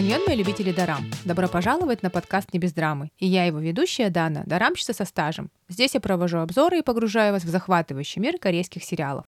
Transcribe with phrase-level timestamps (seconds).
[0.00, 1.04] Аньон, мои любители дарам.
[1.26, 3.10] Добро пожаловать на подкаст «Не без драмы».
[3.18, 5.50] И я его ведущая Дана, дарамщица со стажем.
[5.68, 9.26] Здесь я провожу обзоры и погружаю вас в захватывающий мир корейских сериалов.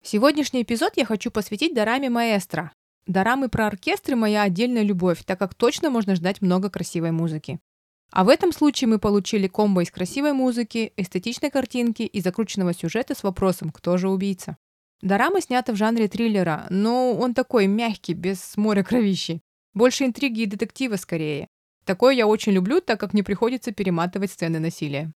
[0.00, 2.70] Сегодняшний эпизод я хочу посвятить дараме маэстро.
[3.08, 7.58] Дорамы про оркестры– моя отдельная любовь, так как точно можно ждать много красивой музыки.
[8.12, 13.16] А в этом случае мы получили комбо из красивой музыки, эстетичной картинки и закрученного сюжета
[13.16, 14.56] с вопросом «Кто же убийца?».
[15.00, 19.42] Дорама снята в жанре триллера, но он такой мягкий, без моря кровищи.
[19.74, 21.48] Больше интриги и детектива скорее.
[21.84, 25.12] Такое я очень люблю, так как не приходится перематывать сцены насилия.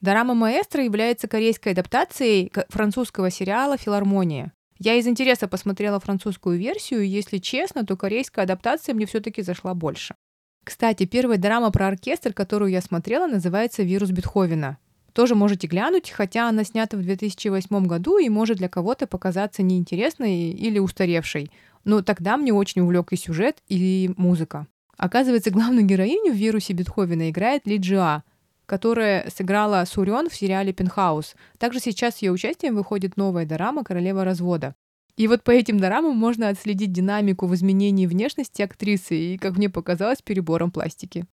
[0.00, 4.52] Дорама «Маэстро» является корейской адаптацией французского сериала «Филармония».
[4.78, 9.74] Я из интереса посмотрела французскую версию, и, если честно, то корейская адаптация мне все-таки зашла
[9.74, 10.16] больше.
[10.64, 14.78] Кстати, первая драма про оркестр, которую я смотрела, называется «Вирус Бетховена».
[15.12, 20.50] Тоже можете глянуть, хотя она снята в 2008 году и может для кого-то показаться неинтересной
[20.50, 21.50] или устаревшей.
[21.84, 24.66] Но тогда мне очень увлек и сюжет, и музыка.
[24.96, 28.22] Оказывается, главную героиню в вирусе Бетховена играет Ли Джиа,
[28.66, 31.34] которая сыграла Сурен в сериале «Пентхаус».
[31.58, 34.74] Также сейчас с ее участием выходит новая дорама «Королева развода».
[35.16, 39.68] И вот по этим дорамам можно отследить динамику в изменении внешности актрисы и, как мне
[39.68, 41.26] показалось, перебором пластики.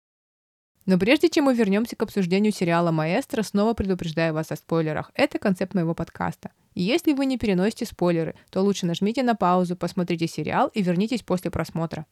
[0.84, 5.10] Но прежде чем мы вернемся к обсуждению сериала «Маэстро», снова предупреждаю вас о спойлерах.
[5.14, 6.50] Это концепт моего подкаста.
[6.80, 11.50] Если вы не переносите спойлеры, то лучше нажмите на паузу, посмотрите сериал и вернитесь после
[11.50, 12.06] просмотра.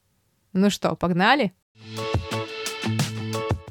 [0.52, 1.52] Ну что, погнали?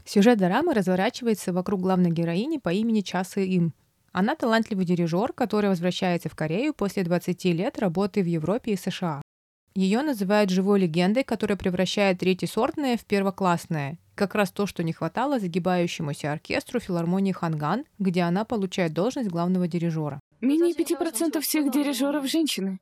[0.06, 3.74] Сюжет дорамы разворачивается вокруг главной героини по имени Часы Им.
[4.14, 9.22] Она талантливый дирижер, который возвращается в Корею после 20 лет работы в Европе и США.
[9.74, 15.42] Ее называют живой легендой, которая превращает третьесортное в первоклассное, как раз то, что не хватало
[15.42, 20.22] загибающемуся оркестру филармонии Ханган, где она получает должность главного дирижера.
[20.42, 22.80] Менее 5% всех дирижеров женщины.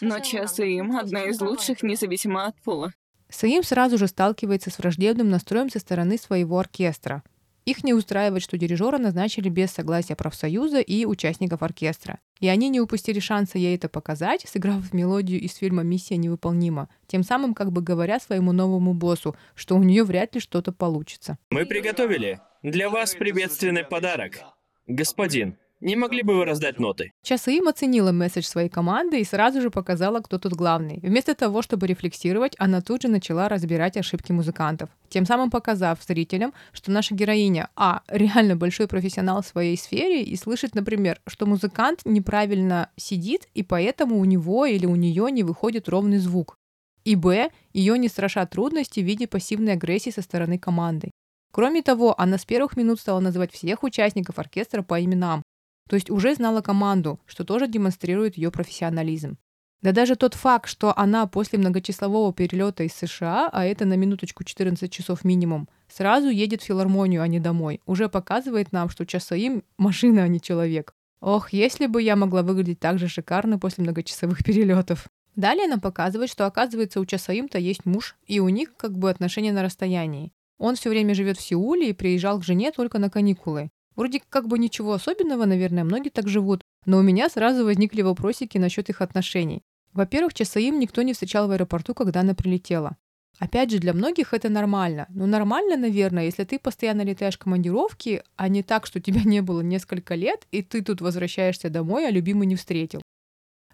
[0.00, 2.92] Но час им одна из лучших, независимо от пола.
[3.28, 7.22] Саим сразу же сталкивается с враждебным настроем со стороны своего оркестра.
[7.64, 12.18] Их не устраивает, что дирижера назначили без согласия профсоюза и участников оркестра.
[12.40, 17.22] И они не упустили шанса ей это показать, сыграв мелодию из фильма «Миссия невыполнима», тем
[17.22, 21.38] самым как бы говоря своему новому боссу, что у нее вряд ли что-то получится.
[21.50, 24.40] Мы приготовили для вас приветственный подарок.
[24.86, 27.12] Господин, не могли бы вы раздать ноты?
[27.22, 30.98] Часаим оценила месседж своей команды и сразу же показала, кто тут главный.
[31.02, 36.54] Вместо того, чтобы рефлексировать, она тут же начала разбирать ошибки музыкантов, тем самым показав зрителям,
[36.72, 42.00] что наша героиня, а, реально большой профессионал в своей сфере и слышит, например, что музыкант
[42.06, 46.56] неправильно сидит, и поэтому у него или у нее не выходит ровный звук.
[47.04, 51.10] И б, ее не страшат трудности в виде пассивной агрессии со стороны команды.
[51.52, 55.42] Кроме того, она с первых минут стала называть всех участников оркестра по именам,
[55.88, 59.36] то есть уже знала команду, что тоже демонстрирует ее профессионализм.
[59.84, 64.42] Да даже тот факт, что она после многочасового перелета из США, а это на минуточку
[64.42, 69.62] 14 часов минимум, сразу едет в филармонию, а не домой, уже показывает нам, что Часаим–
[69.76, 70.94] машина, а не человек.
[71.20, 75.06] Ох, если бы я могла выглядеть так же шикарно после многочасовых перелетов.
[75.36, 79.52] Далее нам показывает, что оказывается у Часаим-то есть муж, и у них как бы отношения
[79.52, 80.32] на расстоянии.
[80.56, 83.70] Он все время живет в Сеуле и приезжал к жене только на каникулы.
[83.96, 88.58] Вроде как бы ничего особенного, наверное, многие так живут, но у меня сразу возникли вопросики
[88.58, 89.62] насчет их отношений.
[89.92, 92.96] Во-первых, Часаим никто не встречал в аэропорту, когда она прилетела.
[93.38, 95.06] Опять же, для многих это нормально.
[95.10, 99.40] Но нормально, наверное, если ты постоянно летаешь в командировки, а не так, что тебя не
[99.42, 103.02] было несколько лет, и ты тут возвращаешься домой, а любимый не встретил.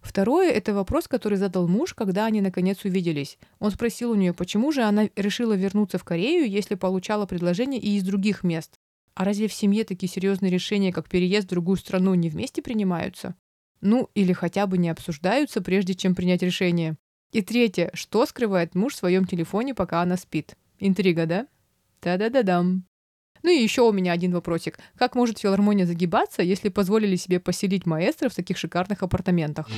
[0.01, 3.39] Второе– это вопрос, который задал муж, когда они наконец увиделись.
[3.59, 7.97] Он спросил у нее, почему же она решила вернуться в Корею, если получала предложение и
[7.97, 8.73] из других мест.
[9.15, 13.35] А разве в семье такие серьезные решения, как переезд в другую страну, не вместе принимаются?
[13.81, 16.97] Ну, или хотя бы не обсуждаются, прежде чем принять решение.
[17.33, 20.57] И третье, что скрывает муж в своем телефоне, пока она спит?
[20.79, 21.47] Интрига, да?
[22.01, 22.85] Та-да-да-дам.
[23.43, 24.79] Ну и еще у меня один вопросик.
[24.97, 29.69] Как может филармония загибаться, если позволили себе поселить маэстро в таких шикарных апартаментах?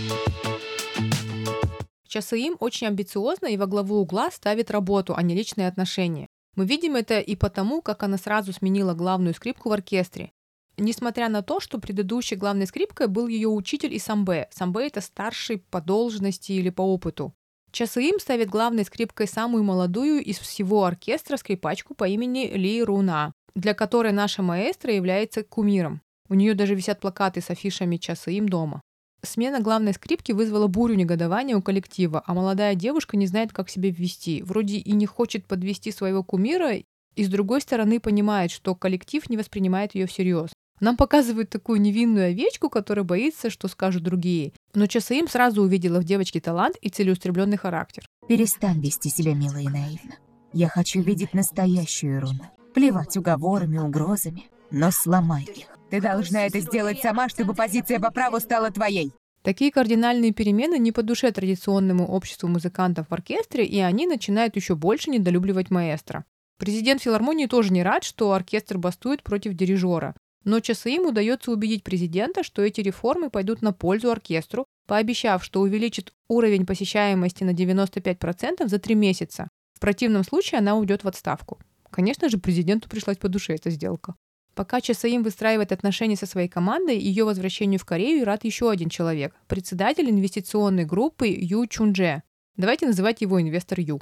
[2.09, 6.29] Часаим очень амбициозно и во главу угла ставит работу, а не личные отношения.
[6.55, 10.33] Мы видим это и потому, как она сразу сменила главную скрипку в оркестре.
[10.77, 14.49] Несмотря на то, что предыдущей главной скрипкой был ее учитель и самбе.
[14.51, 17.35] Самбе— это старший по должности или по опыту.
[17.71, 23.73] Часаим ставит главной скрипкой самую молодую из всего оркестра скрипачку по имени Ли Руна, для
[23.73, 26.03] которой наша маэстро является кумиром.
[26.29, 28.83] У нее даже висят плакаты с афишами Часаим дома.
[29.25, 33.91] Смена главной скрипки вызвала бурю негодования у коллектива, а молодая девушка не знает, как себя
[33.91, 34.43] вести.
[34.43, 36.75] Вроде и не хочет подвести своего кумира,
[37.15, 40.51] и с другой стороны понимает, что коллектив не воспринимает ее всерьез.
[40.81, 44.53] Нам показывают такую невинную овечку, которая боится, что скажут другие.
[44.75, 48.05] Но Часаим сразу увидела в девочке талант и целеустремленный характер.
[48.27, 50.17] Перестань вести себя мило и наивно.
[50.53, 52.51] Я хочу видеть настоящую руну.
[52.75, 55.72] Плевать уговорами, угрозами, но сломай их.
[55.93, 59.12] Ты должна это сделать сама, чтобы позиция по праву стала твоей.
[59.43, 64.75] Такие кардинальные перемены не по душе традиционному обществу музыкантов в оркестре, и они начинают еще
[64.75, 66.25] больше недолюбливать маэстро.
[66.59, 70.15] Президент филармонии тоже не рад, что оркестр бастует против дирижера.
[70.44, 76.15] Но им удается убедить президента, что эти реформы пойдут на пользу оркестру, пообещав, что увеличит
[76.27, 79.50] уровень посещаемости на 95% за три месяца.
[79.75, 81.59] В противном случае она уйдет в отставку.
[81.91, 84.15] Конечно же, президенту пришлась по душе эта сделка.
[84.55, 89.35] Пока Часаим выстраивает отношения со своей командой, ее возвращению в Корею рад еще один человек–
[89.47, 92.23] председатель инвестиционной группы Ю Чундже.
[92.57, 94.01] Давайте называть его инвестор Ю.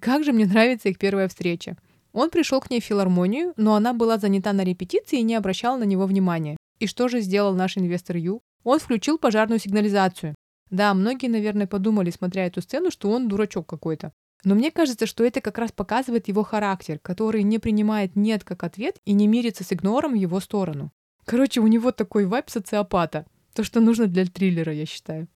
[0.00, 1.76] Как же мне нравится их первая встреча.
[2.12, 5.76] Он пришел к ней в филармонию, но она была занята на репетиции и не обращала
[5.76, 6.56] на него внимания.
[6.78, 8.40] И что же сделал наш инвестор Ю?
[8.62, 10.34] Он включил пожарную сигнализацию.
[10.70, 14.12] Да, многие, наверное, подумали, смотря эту сцену, что он дурачок какой-то.
[14.44, 18.62] Но мне кажется, что это как раз показывает его характер, который не принимает «нет» как
[18.62, 20.92] ответ и не мирится с игнором в его сторону.
[21.24, 23.26] Короче, у него такой вайп социопата.
[23.54, 25.28] То, что нужно для триллера, я считаю.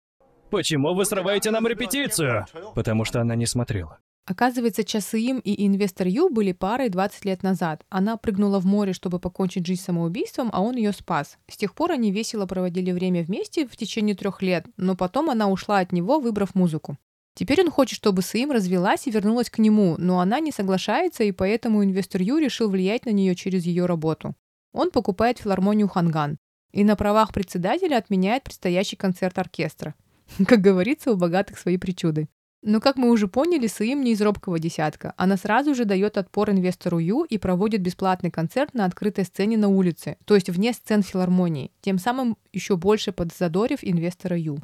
[0.50, 2.46] Почему вы срываете нам репетицию?
[2.74, 3.98] Потому что она не смотрела.
[4.26, 7.84] Оказывается, Часыим и инвестор Ю были парой 20 лет назад.
[7.88, 11.38] Она прыгнула в море, чтобы покончить жизнь самоубийством, а он ее спас.
[11.48, 15.48] С тех пор они весело проводили время вместе в течение трех лет, но потом она
[15.48, 16.96] ушла от него, выбрав музыку.
[17.34, 21.32] Теперь он хочет, чтобы Саим развелась и вернулась к нему, но она не соглашается, и
[21.32, 24.34] поэтому инвестор Ю решил влиять на нее через ее работу.
[24.72, 26.38] Он покупает филармонию Ханган
[26.72, 29.94] и на правах председателя отменяет предстоящий концерт оркестра.
[30.46, 32.28] Как говорится, у богатых свои причуды.
[32.62, 35.14] Но, как мы уже поняли, Саим не из робкого десятка.
[35.16, 39.68] Она сразу же дает отпор инвестору Ю и проводит бесплатный концерт на открытой сцене на
[39.68, 44.58] улице, то есть вне сцен филармонии, тем самым еще больше подзадорив инвестора Ю.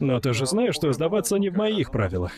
[0.00, 2.32] Но ты же знаешь, что сдаваться не в моих правилах.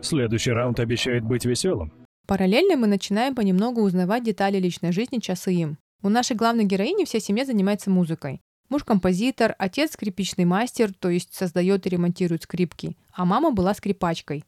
[0.00, 1.92] Следующий раунд обещает быть веселым.
[2.26, 7.44] Параллельно мы начинаем понемногу узнавать детали личной жизни Часы У нашей главной героини вся семья
[7.44, 8.40] занимается музыкой.
[8.68, 14.44] Муж композитор, отец скрипичный мастер, то есть создает и ремонтирует скрипки, а мама была скрипачкой.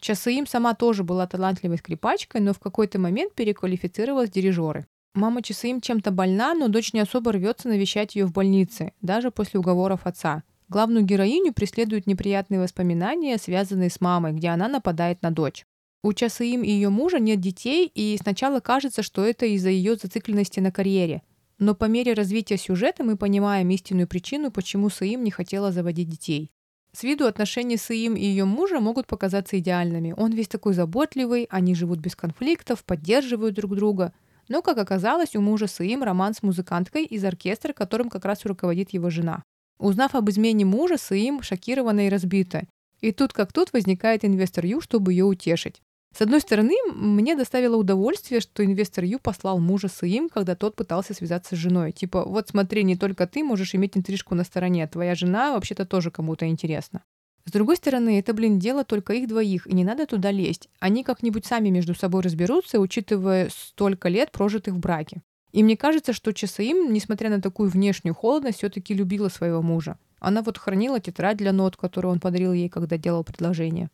[0.00, 4.86] Часыим сама тоже была талантливой скрипачкой, но в какой-то момент переквалифицировалась в дирижеры.
[5.14, 9.60] Мама Часыим чем-то больна, но дочь не особо рвется навещать ее в больнице, даже после
[9.60, 10.42] уговоров отца.
[10.72, 15.66] Главную героиню преследуют неприятные воспоминания, связанные с мамой, где она нападает на дочь.
[16.02, 20.60] У Часыим и ее мужа нет детей, и сначала кажется, что это из-за ее зацикленности
[20.60, 21.20] на карьере.
[21.58, 26.50] Но по мере развития сюжета мы понимаем истинную причину, почему Саим не хотела заводить детей.
[26.96, 30.14] С виду отношения Саим и ее мужа могут показаться идеальными.
[30.16, 34.14] Он весь такой заботливый, они живут без конфликтов, поддерживают друг друга.
[34.48, 38.94] Но, как оказалось, у мужа Саим роман с музыканткой из оркестра, которым как раз руководит
[38.94, 39.42] его жена.
[39.82, 42.68] Узнав об измене мужа, Саим шокирована и разбита.
[43.00, 45.82] И тут как тут возникает инвестор Ю, чтобы ее утешить.
[46.16, 51.14] С одной стороны, мне доставило удовольствие, что инвестор Ю послал мужа Саим, когда тот пытался
[51.14, 51.90] связаться с женой.
[51.90, 56.12] Типа, вот смотри, не только ты можешь иметь интрижку на стороне, твоя жена вообще-то тоже
[56.12, 57.02] кому-то интересна.
[57.44, 60.68] С другой стороны, это, блин, дело только их двоих, и не надо туда лезть.
[60.78, 65.22] Они как-нибудь сами между собой разберутся, учитывая столько лет, прожитых в браке.
[65.52, 69.98] И мне кажется, что Часаим, несмотря на такую внешнюю холодность, все-таки любила своего мужа.
[70.18, 73.90] Она вот хранила тетрадь для нот, которую он подарил ей, когда делал предложение.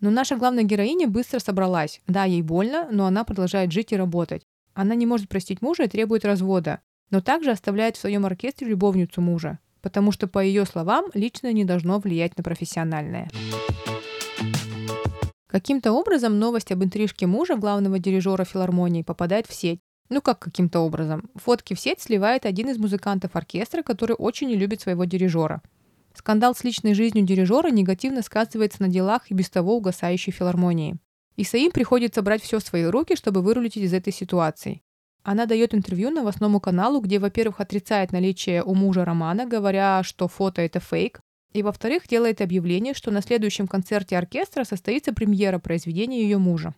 [0.00, 2.00] Но наша главная героиня быстро собралась.
[2.06, 4.42] Да, ей больно, но она продолжает жить и работать.
[4.74, 9.20] Она не может простить мужа и требует развода, но также оставляет в своем оркестре любовницу
[9.20, 13.28] мужа, потому что, по ее словам, личное не должно влиять на профессиональное.
[15.48, 20.80] Каким-то образом новость об интрижке мужа главного дирижера филармонии попадает в сеть, ну как каким-то
[20.80, 21.30] образом?
[21.34, 25.62] Фотки в сеть сливает один из музыкантов оркестра, который очень не любит своего дирижера.
[26.14, 30.96] Скандал с личной жизнью дирижера негативно сказывается на делах и без того угасающей филармонии.
[31.36, 34.82] Исаим приходится брать все в свои руки, чтобы вырулить из этой ситуации.
[35.22, 40.62] Она дает интервью новостному каналу, где, во-первых, отрицает наличие у мужа романа, говоря, что фото
[40.62, 41.20] это фейк,
[41.52, 46.74] и, во-вторых, делает объявление, что на следующем концерте оркестра состоится премьера произведения ее мужа.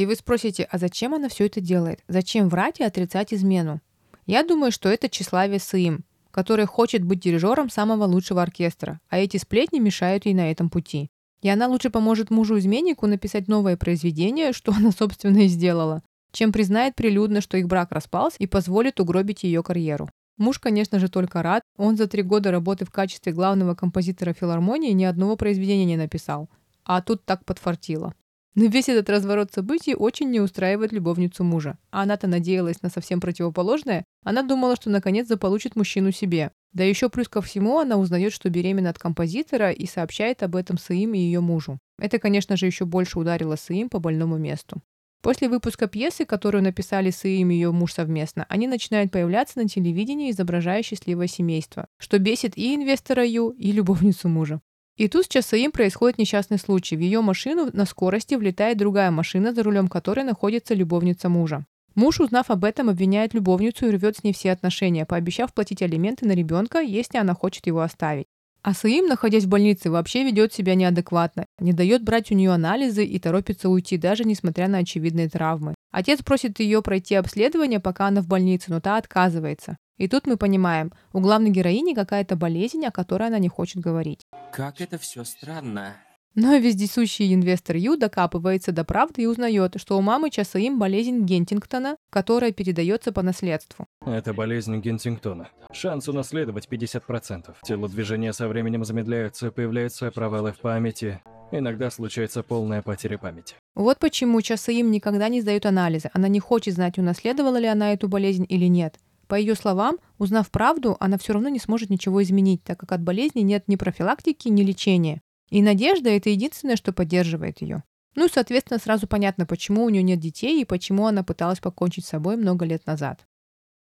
[0.00, 2.02] И вы спросите, а зачем она все это делает?
[2.08, 3.82] Зачем врать и отрицать измену?
[4.24, 9.36] Я думаю, что это тщеславие Саим, который хочет быть дирижером самого лучшего оркестра, а эти
[9.36, 11.10] сплетни мешают ей на этом пути.
[11.42, 16.02] И она лучше поможет мужу-изменнику написать новое произведение, что она, собственно, и сделала,
[16.32, 20.08] чем признает прилюдно, что их брак распался и позволит угробить ее карьеру.
[20.38, 21.62] Муж, конечно же, только рад.
[21.76, 26.48] Он за три года работы в качестве главного композитора филармонии ни одного произведения не написал.
[26.84, 28.14] А тут так подфартило.
[28.54, 31.78] Но весь этот разворот событий очень не устраивает любовницу мужа.
[31.90, 34.04] А она-то надеялась на совсем противоположное.
[34.24, 36.50] Она думала, что наконец заполучит мужчину себе.
[36.72, 40.78] Да еще плюс ко всему она узнает, что беременна от композитора и сообщает об этом
[40.78, 41.78] Саим и ее мужу.
[41.98, 44.82] Это, конечно же, еще больше ударило Саим по больному месту.
[45.22, 50.30] После выпуска пьесы, которую написали Сыим и ее муж совместно, они начинают появляться на телевидении,
[50.30, 54.62] изображая счастливое семейство, что бесит и инвестора Ю, и любовницу мужа.
[54.96, 56.96] И тут с Часаим происходит несчастный случай.
[56.96, 61.64] В ее машину на скорости влетает другая машина, за рулем которой находится любовница мужа.
[61.94, 66.26] Муж, узнав об этом, обвиняет любовницу и рвет с ней все отношения, пообещав платить алименты
[66.26, 68.26] на ребенка, если она хочет его оставить.
[68.62, 73.04] А Саим, находясь в больнице, вообще ведет себя неадекватно, не дает брать у нее анализы
[73.04, 75.74] и торопится уйти, даже несмотря на очевидные травмы.
[75.90, 79.78] Отец просит ее пройти обследование, пока она в больнице, но та отказывается.
[79.96, 84.26] И тут мы понимаем, у главной героини какая-то болезнь, о которой она не хочет говорить.
[84.52, 85.96] Как это все странно.
[86.34, 91.96] Но вездесущий инвестор Ю докапывается до правды и узнает, что у мамы Часаим болезнь Гентингтона,
[92.08, 93.86] которая передается по наследству.
[94.04, 95.48] Это болезнь Гентингтона.
[95.72, 97.54] Шанс унаследовать 50%.
[97.62, 101.20] Телодвижения со временем замедляются, появляются провалы в памяти.
[101.52, 103.56] Иногда случается полная потеря памяти.
[103.74, 106.10] Вот почему Часаим никогда не сдают анализы.
[106.12, 108.98] Она не хочет знать, унаследовала ли она эту болезнь или нет.
[109.30, 113.00] По ее словам, узнав правду, она все равно не сможет ничего изменить, так как от
[113.00, 115.22] болезни нет ни профилактики, ни лечения.
[115.50, 117.84] И надежда— это единственное, что поддерживает ее.
[118.16, 122.06] Ну и, соответственно, сразу понятно, почему у нее нет детей и почему она пыталась покончить
[122.06, 123.24] с собой много лет назад.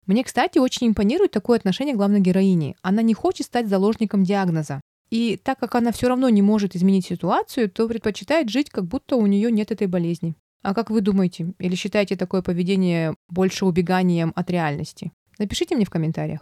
[0.06, 2.76] Мне, кстати, очень импонирует такое отношение главной героини.
[2.84, 4.80] Она не хочет стать заложником диагноза.
[5.10, 9.16] И так как она все равно не может изменить ситуацию, то предпочитает жить, как будто
[9.16, 10.36] у нее нет этой болезни.
[10.62, 11.56] А как вы думаете?
[11.58, 15.12] Или считаете такое поведение больше убеганием от реальности?
[15.42, 16.40] Напишите мне в комментариях.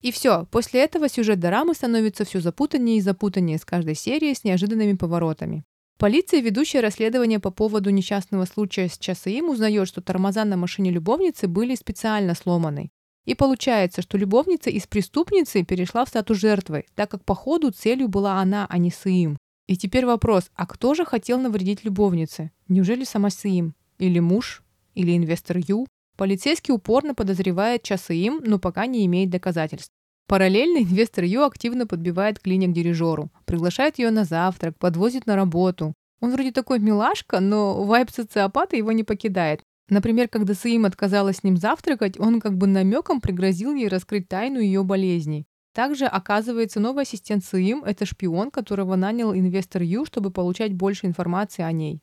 [0.00, 4.42] И все, после этого сюжет дорамы становится все запутаннее и запутаннее с каждой серией с
[4.42, 5.62] неожиданными поворотами.
[5.96, 11.46] Полиция, ведущая расследование по поводу несчастного случая с Часаим, узнает, что тормоза на машине любовницы
[11.46, 12.90] были специально сломаны.
[13.26, 18.08] И получается, что любовница из преступницы перешла в статус жертвы, так как по ходу целью
[18.08, 19.38] была она, а не Саим.
[19.68, 22.50] И теперь вопрос, а кто же хотел навредить любовнице?
[22.66, 23.76] Неужели сама Саим?
[23.98, 24.64] Или муж?
[24.96, 25.86] Или инвестор Ю?
[26.16, 29.90] Полицейский упорно подозревает Часаим, но пока не имеет доказательств.
[30.26, 35.92] Параллельно инвестор Ю активно подбивает клиник дирижеру, приглашает ее на завтрак, подвозит на работу.
[36.20, 39.60] Он вроде такой милашка, но вайп социопата его не покидает.
[39.90, 44.60] Например, когда Саим отказалась с ним завтракать, он как бы намеком пригрозил ей раскрыть тайну
[44.60, 45.46] ее болезней.
[45.74, 51.62] Также, оказывается, новый ассистент Саим– это шпион, которого нанял инвестор Ю, чтобы получать больше информации
[51.62, 52.00] о ней.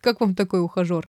[0.00, 1.04] Как вам такой ухажер?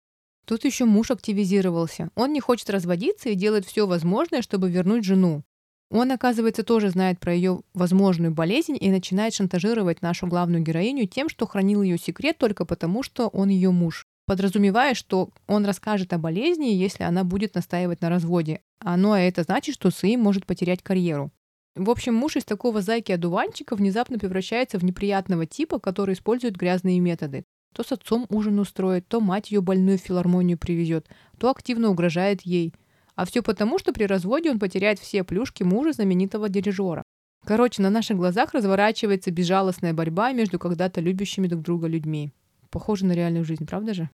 [0.47, 2.11] Тут еще муж активизировался.
[2.15, 5.43] Он не хочет разводиться и делает все возможное, чтобы вернуть жену.
[5.91, 11.29] Он, оказывается, тоже знает про ее возможную болезнь и начинает шантажировать нашу главную героиню тем,
[11.29, 16.19] что хранил ее секрет только потому, что он ее муж, подразумевая, что он расскажет о
[16.19, 18.61] болезни, если она будет настаивать на разводе.
[18.79, 21.33] А ну, а это значит, что Саим может потерять карьеру.
[21.75, 27.45] В общем, муж из такого зайки-одуванчика внезапно превращается в неприятного типа, который использует грязные методы.
[27.75, 31.09] То с отцом ужин устроит, то мать ее больную в филармонию привезет,
[31.39, 32.75] то активно угрожает ей–
[33.21, 37.03] а все потому, что при разводе он потеряет все плюшки мужа знаменитого дирижера.
[37.45, 42.33] Короче, на наших глазах разворачивается безжалостная борьба между когда-то любящими друг друга людьми.
[42.71, 44.09] Похоже на реальную жизнь, правда же?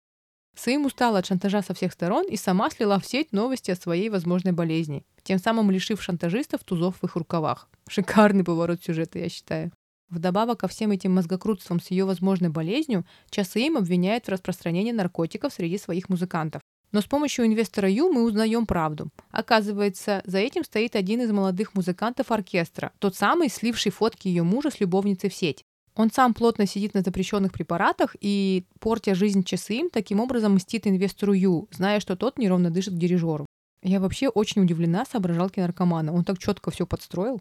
[0.56, 4.08] Саим устала от шантажа со всех сторон и сама слила в сеть новости о своей
[4.08, 7.68] возможной болезни, тем самым лишив шантажистов тузов в их рукавах.
[7.88, 9.72] Шикарный поворот сюжета, я считаю.
[10.12, 15.78] Вдобавок ко всем этим мозгокрутствам с ее возможной болезнью, Часаим обвиняет в распространении наркотиков среди
[15.78, 16.60] своих музыкантов.
[16.92, 19.08] Но с помощью инвестора Ю мы узнаем правду.
[19.30, 24.70] Оказывается, за этим стоит один из молодых музыкантов оркестра, тот самый, сливший фотки ее мужа
[24.70, 25.64] с любовницей в сеть.
[25.94, 30.86] Он сам плотно сидит на запрещенных препаратах и, портя жизнь часы им, таким образом мстит
[30.86, 33.46] инвестору Ю, зная, что тот неровно дышит к дирижеру.
[33.82, 36.12] Я вообще очень удивлена соображалки наркомана.
[36.12, 37.40] Он так четко все подстроил.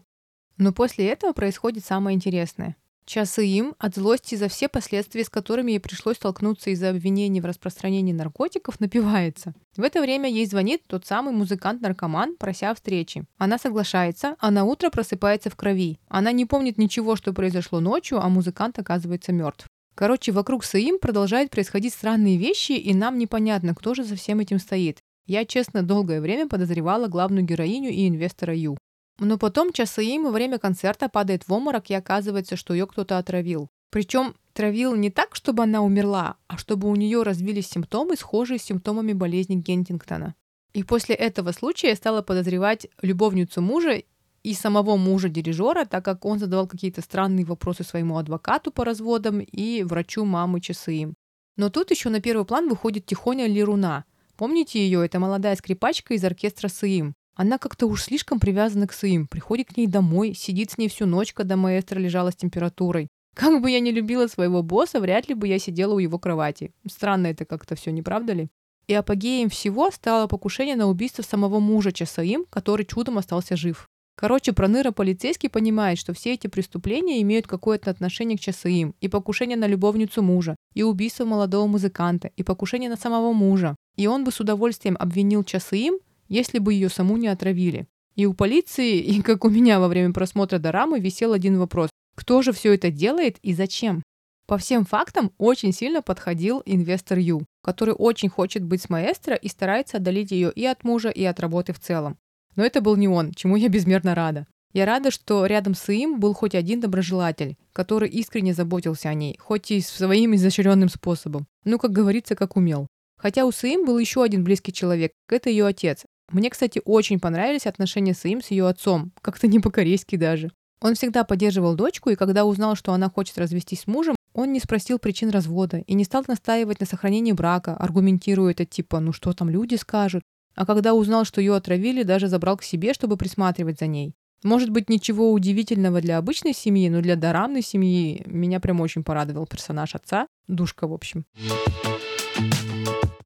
[0.58, 2.76] Но после этого происходит самое интересное.
[3.04, 7.44] Часы им от злости за все последствия, с которыми ей пришлось столкнуться из-за обвинений в
[7.44, 9.54] распространении наркотиков, напивается.
[9.76, 13.24] В это время ей звонит тот самый музыкант-наркоман, прося встречи.
[13.38, 15.98] Она соглашается, а на утро просыпается в крови.
[16.08, 19.66] Она не помнит ничего, что произошло ночью, а музыкант оказывается мертв.
[19.94, 24.58] Короче, вокруг Саим продолжают происходить странные вещи, и нам непонятно, кто же за всем этим
[24.58, 24.98] стоит.
[25.26, 28.78] Я, честно, долгое время подозревала главную героиню и инвестора Ю.
[29.24, 33.68] Но потом Часаим во время концерта падает в обморок и оказывается, что ее кто-то отравил.
[33.90, 38.64] Причем травил не так, чтобы она умерла, а чтобы у нее развились симптомы, схожие с
[38.64, 40.34] симптомами болезни Гентингтона.
[40.72, 44.02] И после этого случая я стала подозревать любовницу мужа
[44.42, 49.38] и самого мужа дирижера, так как он задавал какие-то странные вопросы своему адвокату по разводам
[49.38, 51.14] и врачу мамы Часаим.
[51.56, 54.04] Но тут еще на первый план выходит Тихоня Лируна.
[54.36, 55.04] Помните ее?
[55.04, 57.14] Это молодая скрипачка из оркестра Саим.
[57.34, 61.06] Она как-то уж слишком привязана к своим, приходит к ней домой, сидит с ней всю
[61.06, 63.08] ночь, когда маэстро лежала с температурой.
[63.34, 66.72] Как бы я не любила своего босса, вряд ли бы я сидела у его кровати.
[66.86, 68.48] Странно это как-то все, не правда ли?
[68.86, 73.88] И апогеем всего стало покушение на убийство самого мужа Часаим, который чудом остался жив.
[74.14, 79.56] Короче, Проныра полицейский понимает, что все эти преступления имеют какое-то отношение к Часаим, и покушение
[79.56, 83.74] на любовницу мужа, и убийство молодого музыканта, и покушение на самого мужа.
[83.96, 85.94] И он бы с удовольствием обвинил Часаим,
[86.32, 87.86] если бы ее саму не отравили.
[88.16, 91.90] И у полиции, и как у меня во время просмотра дорамы, висел один вопрос.
[92.14, 94.02] Кто же все это делает и зачем?
[94.46, 99.48] По всем фактам очень сильно подходил инвестор Ю, который очень хочет быть с маэстро и
[99.48, 102.16] старается отдалить ее и от мужа, и от работы в целом.
[102.56, 104.46] Но это был не он, чему я безмерно рада.
[104.72, 109.36] Я рада, что рядом с им был хоть один доброжелатель, который искренне заботился о ней,
[109.38, 111.46] хоть и своим изощренным способом.
[111.64, 112.86] Ну, как говорится, как умел.
[113.22, 116.04] Хотя у Саим был еще один близкий человек, это ее отец.
[116.32, 120.50] Мне, кстати, очень понравились отношения Саим с ее отцом, как-то не по-корейски даже.
[120.80, 124.60] Он всегда поддерживал дочку, и когда узнал, что она хочет развестись с мужем, он не
[124.60, 129.32] спросил причин развода и не стал настаивать на сохранении брака, аргументируя это типа «ну что
[129.32, 130.22] там люди скажут?».
[130.54, 134.14] А когда узнал, что ее отравили, даже забрал к себе, чтобы присматривать за ней.
[134.42, 139.46] Может быть, ничего удивительного для обычной семьи, но для дорамной семьи меня прям очень порадовал
[139.46, 140.26] персонаж отца.
[140.48, 141.24] Душка, в общем.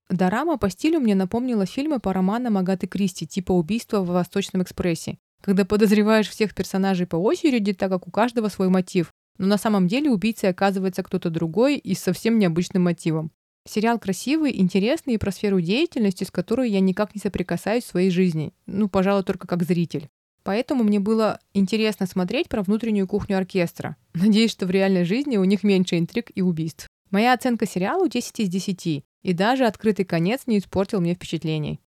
[0.09, 5.19] Дорама по стилю мне напомнила фильмы по романам Агаты Кристи, типа «Убийство в Восточном экспрессе»,
[5.41, 9.89] когда подозреваешь всех персонажей по очереди, так как у каждого свой мотив, но на самом
[9.89, 13.33] деле убийцей оказывается кто-то другой и с совсем необычным мотивом.
[13.69, 18.11] Сериал красивый, интересный и про сферу деятельности, с которой я никак не соприкасаюсь в своей
[18.11, 18.53] жизни.
[18.67, 20.09] Ну, пожалуй, только как зритель.
[20.45, 23.97] Поэтому мне было интересно смотреть про внутреннюю кухню оркестра.
[24.15, 26.87] Надеюсь, что в реальной жизни у них меньше интриг и убийств.
[27.11, 31.81] Моя оценка сериалу 10 из 10, и даже открытый конец не испортил мне впечатлений.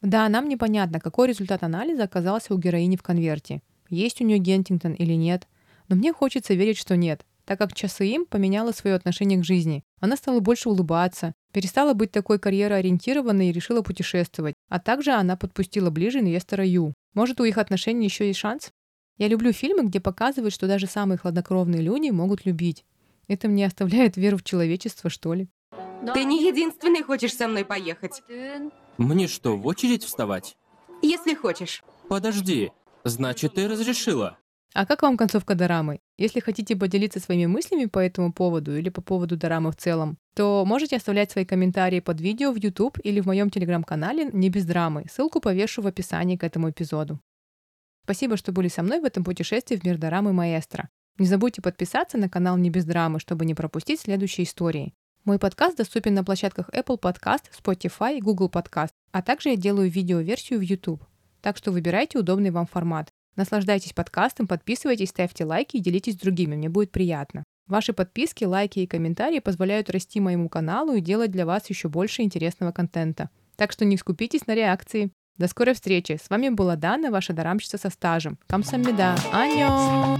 [0.00, 3.62] Да, нам непонятно, какой результат анализа оказался у героини в конверте.
[3.88, 5.46] Есть у нее Гентингтон или нет.
[5.88, 9.84] Но мне хочется верить, что нет так как Часаим поменяла свое отношение к жизни.
[10.00, 14.54] Она стала больше улыбаться, перестала быть такой карьероориентированной и решила путешествовать.
[14.68, 16.94] А также она подпустила ближе инвестора Ю.
[17.14, 18.70] Может, у их отношений еще есть шанс?
[19.18, 22.84] Я люблю фильмы, где показывают, что даже самые хладнокровные люди могут любить.
[23.28, 25.48] Это мне оставляет веру в человечество, что ли.
[26.14, 28.22] Ты не единственный хочешь со мной поехать.
[28.98, 30.56] Мне что, в очередь вставать?
[31.00, 31.82] Если хочешь.
[32.08, 32.72] Подожди,
[33.04, 34.38] значит, ты разрешила?
[34.74, 36.00] А как вам концовка дорамы?
[36.16, 40.64] Если хотите поделиться своими мыслями по этому поводу или по поводу дорамы в целом, то
[40.64, 45.04] можете оставлять свои комментарии под видео в YouTube или в моем телеграм-канале «Не без драмы».
[45.12, 47.20] Ссылку повешу в описании к этому эпизоду.
[48.04, 50.88] Спасибо, что были со мной в этом путешествии в мир дорамы маэстро.
[51.18, 54.94] Не забудьте подписаться на канал «Не без драмы», чтобы не пропустить следующие истории.
[55.24, 60.58] Мой подкаст доступен на площадках Apple Podcast, Spotify Google Podcast, а также я делаю видеоверсию
[60.58, 61.04] в YouTube.
[61.40, 63.08] Так что выбирайте удобный вам формат.
[63.36, 67.44] Наслаждайтесь подкастом, подписывайтесь, ставьте лайки и делитесь с другими, мне будет приятно.
[67.68, 72.22] Ваши подписки, лайки и комментарии позволяют расти моему каналу и делать для вас еще больше
[72.22, 73.30] интересного контента.
[73.54, 75.12] Так что не скупитесь на реакции.
[75.38, 76.18] До скорой встречи.
[76.20, 78.40] С вами была Дана, ваша дарамщица со стажем.
[78.48, 79.14] Камсамеда.
[79.32, 80.18] Аньон!